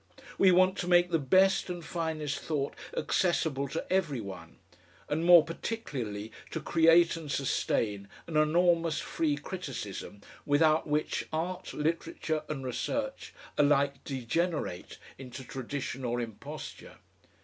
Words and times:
We 0.39 0.51
want 0.51 0.79
to 0.79 0.87
make 0.87 1.11
the 1.11 1.19
best 1.19 1.69
and 1.69 1.85
finest 1.85 2.39
thought 2.39 2.73
accessible 2.97 3.67
to 3.67 3.85
every 3.93 4.19
one, 4.19 4.57
and 5.07 5.23
more 5.23 5.43
particularly 5.45 6.31
to 6.49 6.59
create 6.59 7.15
and 7.15 7.31
sustain 7.31 8.09
an 8.25 8.35
enormous 8.35 8.99
free 8.99 9.35
criticism, 9.37 10.21
without 10.43 10.87
which 10.87 11.27
art, 11.31 11.71
literature, 11.75 12.41
and 12.49 12.65
research 12.65 13.35
alike 13.59 14.03
degenerate 14.03 14.97
into 15.19 15.43
tradition 15.43 16.03
or 16.03 16.19
imposture. 16.19 16.95